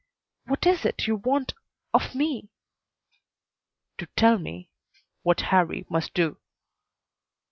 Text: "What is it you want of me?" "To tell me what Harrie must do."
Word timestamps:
"What 0.47 0.65
is 0.65 0.83
it 0.83 1.05
you 1.05 1.15
want 1.17 1.53
of 1.93 2.15
me?" 2.15 2.49
"To 3.99 4.07
tell 4.17 4.39
me 4.39 4.67
what 5.21 5.41
Harrie 5.41 5.85
must 5.91 6.15
do." 6.15 6.39